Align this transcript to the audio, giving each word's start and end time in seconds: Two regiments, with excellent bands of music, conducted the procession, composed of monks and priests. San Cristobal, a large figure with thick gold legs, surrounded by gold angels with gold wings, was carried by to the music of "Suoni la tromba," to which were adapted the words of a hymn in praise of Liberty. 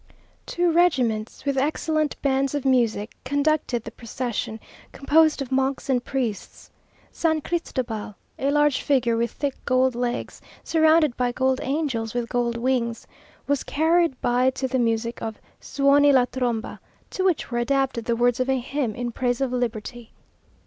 Two 0.47 0.71
regiments, 0.71 1.45
with 1.45 1.59
excellent 1.59 2.19
bands 2.23 2.55
of 2.55 2.65
music, 2.65 3.13
conducted 3.23 3.83
the 3.83 3.91
procession, 3.91 4.59
composed 4.91 5.43
of 5.43 5.51
monks 5.51 5.91
and 5.91 6.03
priests. 6.03 6.71
San 7.11 7.39
Cristobal, 7.39 8.15
a 8.39 8.49
large 8.49 8.81
figure 8.81 9.15
with 9.15 9.29
thick 9.29 9.53
gold 9.63 9.93
legs, 9.93 10.41
surrounded 10.63 11.15
by 11.17 11.31
gold 11.31 11.59
angels 11.61 12.15
with 12.15 12.29
gold 12.29 12.57
wings, 12.57 13.05
was 13.45 13.63
carried 13.63 14.19
by 14.21 14.49
to 14.49 14.67
the 14.67 14.79
music 14.79 15.21
of 15.21 15.39
"Suoni 15.61 16.11
la 16.11 16.25
tromba," 16.25 16.79
to 17.11 17.23
which 17.23 17.51
were 17.51 17.59
adapted 17.59 18.05
the 18.05 18.15
words 18.15 18.39
of 18.39 18.49
a 18.49 18.57
hymn 18.59 18.95
in 18.95 19.11
praise 19.11 19.39
of 19.39 19.53
Liberty. 19.53 20.13